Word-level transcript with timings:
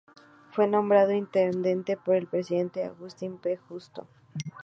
Fue 0.49 0.65
nombrado 0.67 1.11
intendente 1.13 1.95
por 1.95 2.15
el 2.15 2.25
presidente 2.25 2.83
Agustín 2.83 3.37
P. 3.37 3.57
Justo. 3.69 4.07